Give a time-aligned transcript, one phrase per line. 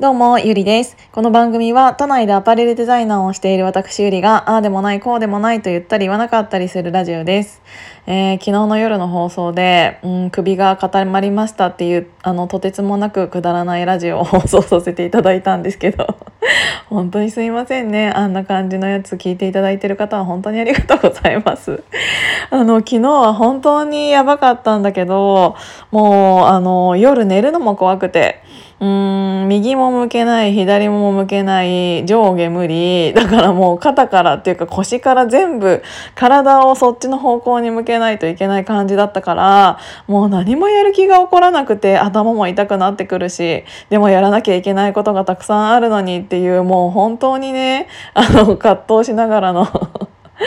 [0.00, 0.96] どうも、ゆりです。
[1.12, 7.62] この番組は都内でアパレルデザイナーをしている私ゆりが、ああでもない、こうでもないと言ったり言わなかったりするラジオです。
[8.08, 16.16] えー昨日の夜の放送で、うん、首が固まりましたっていう、あの、とてつもなくくだらないラジオを 放送させていただいたんですけど、
[16.90, 18.10] 本当にすいませんね。
[18.10, 21.84] あんな感じのやつ聞いていただいてる方は本当にありがとうございます。
[22.50, 25.54] あの、昨日は本当にやばかったんだけど、
[25.92, 28.42] もう、あの、夜寝るのも怖くて、
[28.84, 33.14] うん右も向けない左も向けない上下無理。
[33.14, 35.82] だからもう肩からっていうか腰から全部
[36.14, 49.66] 体をそっちの方向に向けないといけない感じだったからもう何もやる気が起こらなくて頭も痛くなってくるしでもやらなきゃいけないことがたくさんあるのにっていうもう本当にねあの葛藤しながらの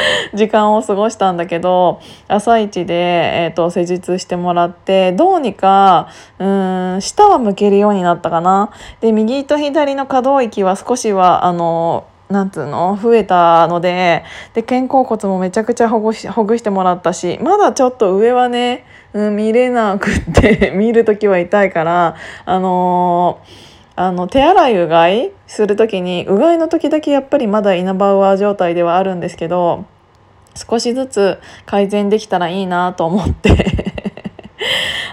[0.34, 6.08] 時間を過ごしたんだけど朝一で、えー、と施術してもらってどうにか
[6.40, 8.70] うん舌は向けるようになったかな。
[9.02, 23.68] で右と左の可動域は少しはあのなんつうの増えたのでで肩甲骨もめちゃくちゃほぐしほぐしてもらったしまだちょっと上はね、うん、見れなくって 見る時は痛いからあのー
[24.00, 29.86] あの手洗いうがいする時にうがいの時だけやっぱりまだイナバウアー状態ではあるんですけど
[30.58, 33.94] 少しずつ改善できたらいいなと思って。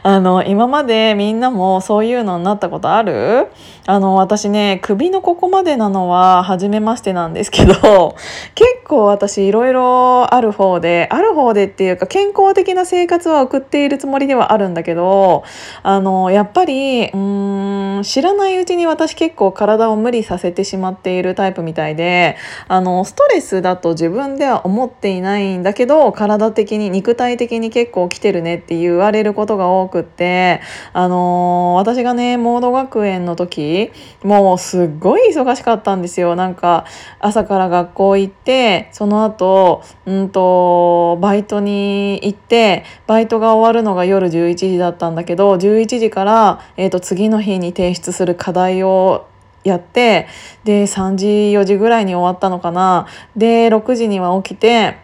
[0.07, 3.49] あの今までみんなもそういうのになったことある？
[3.87, 8.15] あの私ね首のここまでなのは初めましてなんですけど
[8.55, 15.43] 結構私いろいろある方である方でっていうか健康的な生活は送っているつもりではあるんだけど
[15.83, 22.37] あのやっぱりうーん知らないうちに私結構体を無理させてしまっているタイプみたいで
[22.69, 30.61] あのストレスだと自分では思っていないんだけど体的に肉体的に結構来てるねって言われることが多くって
[30.93, 33.91] あの私がねモード学園の時
[34.23, 36.37] もうすっごい忙しかったんですよ。
[36.37, 36.85] なんか
[37.21, 49.27] 朝から学校行ってその後うんとバイトに行ってバイトが終わるのが夜11時だったんだけど11時から、えー、と次の日に提出する課題を
[49.65, 50.29] やって
[50.65, 53.07] で3時4時ぐらいに終わったのかな。
[53.37, 55.04] で6時には起きて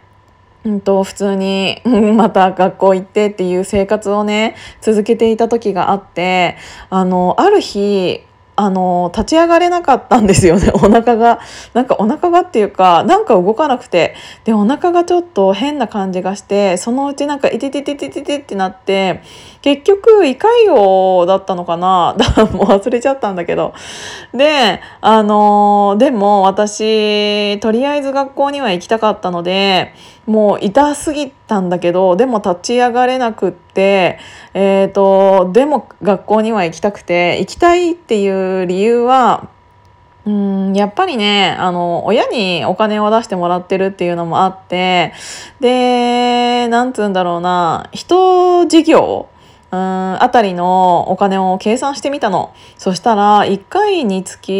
[0.65, 1.81] うんと普通に
[2.17, 6.57] また学校行ってっていう生活をね続けていた時があって
[6.91, 8.23] あのある日
[8.63, 10.71] あの立ち上がれなかったんですよね。
[10.77, 11.41] お腹が。
[11.73, 14.15] なんかお腹がっていうかなんか動かなくて。
[14.45, 19.23] でお腹がちょっと変な感じがしてそのうちなんか「いてててててて」ってなって
[19.63, 22.15] 結局胃潰瘍だったのかな。
[22.53, 23.73] もう忘れちゃったんだけど。
[24.35, 29.95] であのでも私とりあえず学校には行きたかったので
[30.27, 34.19] もう痛すぎてたんだけどでも立ち上がれなくって
[34.55, 39.49] えー、とでも学校には行きたくて行きたいっていう理由は
[40.27, 45.13] うんやっぱりねあの親にお金を出してもらってるっていうのもあって
[45.61, 49.29] でなんつうんだろうな人事業
[49.73, 52.53] うんあたりのお金を計算してみたの。
[52.77, 54.53] そしたら1回につき、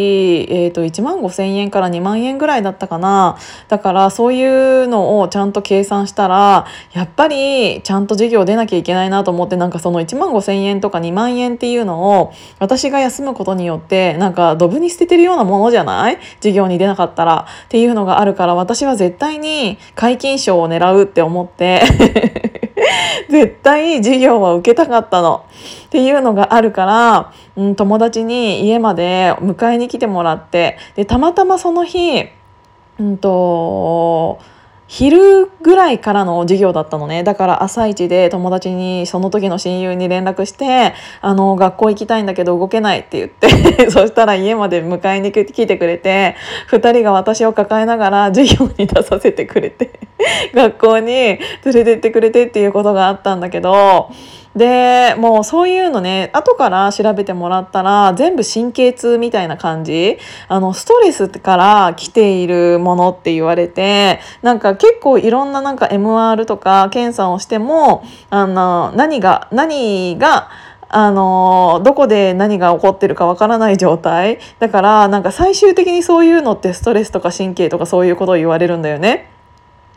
[0.49, 3.37] えー、と1万5,000円から2万円ぐらいだったかな。
[3.67, 4.45] だからそうい
[4.83, 16.19] うのをちゃんと計算したらやっぱりちゃんと授業出なきゃいけないなと思ってなんかその1万5,000円とか2万円っていうのを私が休むことによってなんかドブに捨ててるようなものじゃない？
[16.37, 17.45] 授業に出なかったら。
[17.65, 22.70] っていうのがあるから私は絶対に皆勤賞を狙うって思って。
[23.29, 25.45] 絶対授業は受けたかったの。
[25.87, 32.27] っていうのがあるから、うん、友達に家まで迎えに来てもらってでたまたまその日、
[32.99, 34.39] うんと
[34.91, 37.23] 昼ぐらいからの授業だったのね。
[37.23, 46.35] だから朝一で友達にその時の親友に連絡して「あの学校行きたいんだけど動けない」って言って そしたら家まで迎えに来てくれて
[46.69, 50.10] 2人が私を抱えながら授業に出させてくれて。
[50.53, 51.39] 学校に連
[51.73, 54.09] れてってくれてっていうことがあったんだけど
[54.55, 60.17] でもうそういうのね後から調べてもらったら全部神経痛みたいな感じ
[60.49, 70.49] あのストレスから来ているものって言われてなんか結構いろんななんか MR とか検査をしてもあの何が何が
[70.93, 79.29] あのどこで何が起こってるかわからない状態だからなんか最終的にそういうのってストレスとか神経とかそういうことを言われるんだよね。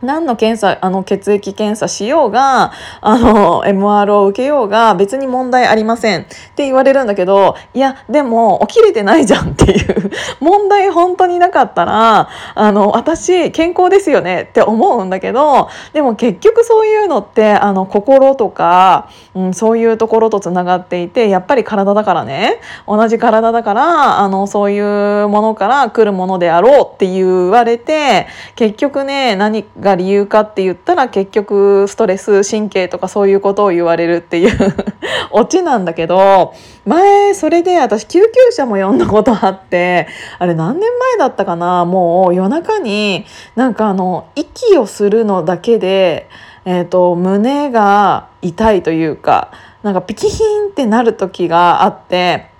[0.04, 6.22] 何の検査あの血液検査しようがあの MR を受けようが別に問題ありません。
[6.22, 6.24] っ
[6.54, 10.10] て言われるんだけどいやでも起きれてないじゃんっていう。
[10.40, 22.60] 問題本当になかったらあの私健康ですよねって思うんだけどでも結局そういうのってあの心とか、うん、そういうところとつながっていてやっぱり体だからね。
[22.86, 34.74] 同じ体だからあのそういうものから来るものであろうって言われて結局ね何が理由かって言ったら結局ストレス神経とかそういうことを言われるっていう
[35.30, 36.54] オチなんだけど
[36.86, 40.06] 前それで私救急車も呼んだことあって
[40.38, 41.84] あれ何年前だったかな？
[41.84, 43.26] もう夜中に
[43.56, 46.28] なんかあの息をするのだけで、
[46.64, 49.50] えーと、胸が痛いというか
[49.82, 52.53] なんかピキヒンってなる時があって。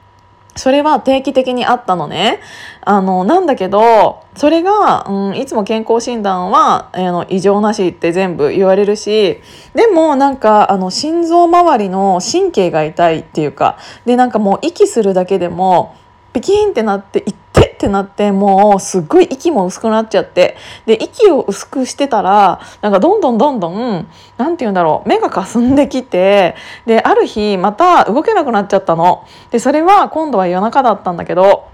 [0.56, 2.40] それは定期的にあったのね。
[2.82, 9.40] あの、なんだけど、それが、うん、いつも健康診断は、あの、異常なしって全部言われるし、
[9.74, 15.96] でもなんか、あの、心臓周りの神経が痛いっていうか、で、なんかもう息するだけでも、
[16.32, 17.34] ピキーンってなって、て
[17.84, 24.08] ってなってもうすっごい息も薄くなっちゃってで息を薄くしてたらなんかどんどんどんどん
[24.38, 26.54] 何て言うんだろう目がかすんできて
[26.86, 29.26] である日また動けなくなっちゃったの。
[29.50, 31.68] でそれは今度は夜中だったんだけど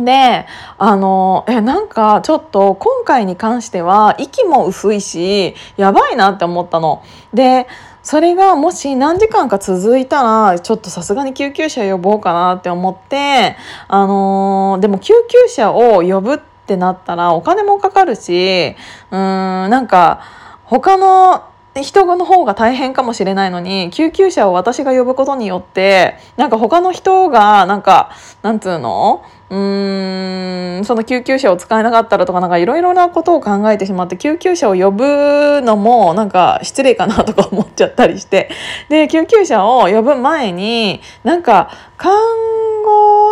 [0.00, 0.46] で
[0.78, 7.02] あのえなんかちょっと今回に関しては息も薄いしやばいなって思ったの。
[7.34, 7.66] で
[8.06, 13.56] それがもし何時間か続いたらちょっとさすがに救急車呼ぼうかなって思って
[13.88, 18.76] あのー、でも救急車を呼ぶってなったらお金もかかるし
[19.10, 20.22] うーんなんか
[20.66, 21.50] 他の
[21.82, 28.10] 人の方が大変かもしれないのに救急車を私が呼ぶことによってなんか他の人がなんか
[28.42, 29.24] なんつうの？
[29.48, 38.50] うーんその救急車を使えなかったらとかなんかいろいろなことを考えてしまって救急車を呼ぶのもなんか失礼かなとか思っちゃったりして。
[38.88, 42.12] で救急車を呼ぶ前になんか看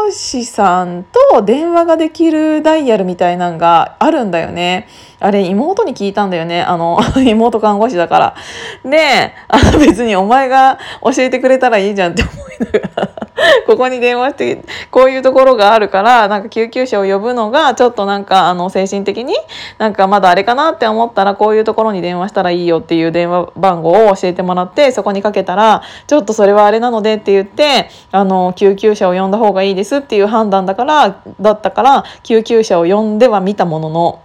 [0.04, 4.86] 護師さんと電話ができるダイヤルみたいなんがあるんだよね。
[5.18, 6.62] あれ妹に聞いたんだよね。
[6.62, 8.34] あの 妹看護師だから。
[8.84, 13.13] であ別にお前が教えてくれたらいいじゃんって思いながら
[13.66, 19.34] ここに電話してこういうところがあるからなんか救急車を呼ぶのがちょっとなんかあの精神的に
[19.78, 34.23] なんかまだあれかなって思ったらこういうところに電話したらいいよっていう電話番号を教えてもらってそこにかけたらちょっとそれはあれなのでって言ってあの救急車を呼んだ方がいいですっていう判断だからだったから救急車を呼んではみたものの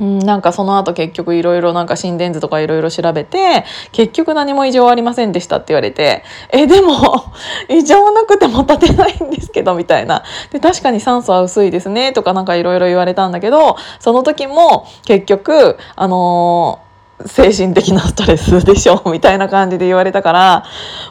[0.00, 6.94] うん、なんかその後結局いろいろなんか心電図とかいろいろ調べて結局何も異常ありませんでしたって言われて えでも
[7.68, 10.22] 異常なくても立てないんですけどみたいな。
[10.50, 16.87] で確かに酸素は薄いですねとかなんかいろいろ言われたんだけどその時も結局あのー
[17.26, 20.64] 精神的なストレスでしょみたいな感じで言われたから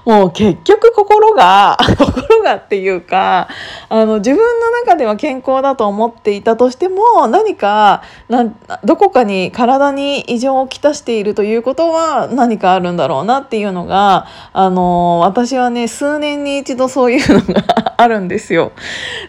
[0.06, 3.50] もう結局心が 心がっていうか
[3.90, 8.04] あの自分の中では健康だと思っていたとしても何か
[8.86, 17.64] どこかに体に異常をきたしているということは何かあるんだろうなっていうのがあの私はね数年に一度そういうのが
[17.98, 18.72] あるんですよ。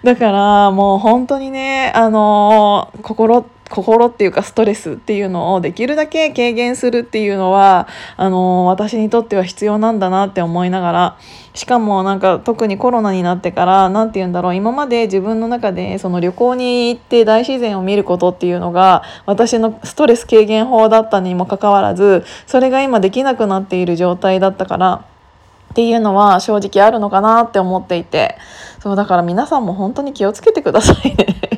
[0.04, 11.19] だからもう本当にねあの心心っていうかストレスっていうのをできるだけ軽減するっていうのはあの私にとっては必要なんだなって思いながら
[11.55, 25.05] しかもなんか特にコロナになってから何て言うんだろう今まで自分の中でその旅行に行って大自然を見ることっていうのが私のストレス軽減法だったにもかかわらずそれが今できなくなっている状態だったから。
[25.71, 28.37] っていうのは正直あるのかなって思っていて
[28.81, 31.57] そうだから皆さんも本当に気をつけてくださいね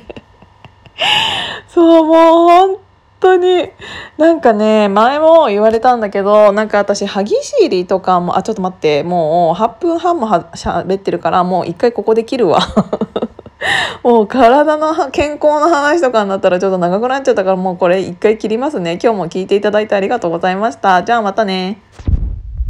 [1.69, 2.77] そう、もう本
[3.21, 3.71] 当に。
[4.19, 12.61] なんかね、前も言われたんだけど、なんか私、歯ぎしりとかも、あ、ちょっと待って、もう8分半もは喋ってるから、もう一回ここで切るわ。
[14.03, 18.99] もう体の健康の話とかになったらちょっと長くなっちゃったからもうこれ一回切りますね。
[19.03, 21.03] 今日も聞いていただいてありがとうございました。
[21.03, 21.83] じゃあまたね。